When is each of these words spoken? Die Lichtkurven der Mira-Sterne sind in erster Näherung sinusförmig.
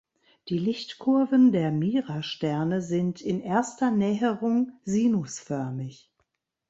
Die 0.49 0.57
Lichtkurven 0.57 1.51
der 1.51 1.71
Mira-Sterne 1.71 2.81
sind 2.81 3.21
in 3.21 3.39
erster 3.39 3.91
Näherung 3.91 4.71
sinusförmig. 4.83 6.09